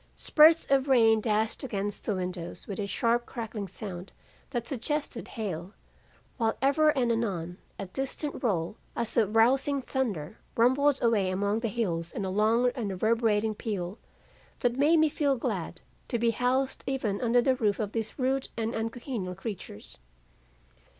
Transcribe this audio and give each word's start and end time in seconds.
Spurts 0.15 0.65
of 0.71 0.87
rain 0.87 1.21
dashed 1.21 1.63
against 1.63 2.05
the 2.05 2.15
windows 2.15 2.65
with 2.65 2.79
a 2.79 2.87
sharp 2.87 3.27
crackling 3.27 3.67
sound 3.67 4.11
that 4.49 4.65
suggested 4.65 5.27
hail, 5.27 5.75
while 6.37 6.57
ever 6.59 6.89
and 6.97 7.11
anon 7.11 7.59
a 7.77 7.85
distant 7.85 8.43
roll 8.43 8.77
as 8.95 9.15
of 9.15 9.35
rousing 9.35 9.79
thunder, 9.79 10.39
rumbled 10.57 10.97
away 11.03 11.29
among 11.29 11.59
the 11.59 11.67
hills 11.67 12.11
in 12.11 12.25
a 12.25 12.31
long 12.31 12.71
and 12.73 12.89
reverberating 12.89 13.53
peal, 13.53 13.99
that 14.61 14.75
made 14.75 14.97
me 14.97 15.07
feel 15.07 15.35
glad 15.35 15.81
to 16.07 16.17
be 16.17 16.31
housed 16.31 16.83
even 16.87 17.21
under 17.21 17.39
the 17.39 17.53
roof 17.53 17.77
of 17.79 17.91
these 17.91 18.17
rude 18.17 18.49
and 18.57 18.73
uncongenial 18.73 19.35
creatures. 19.35 19.99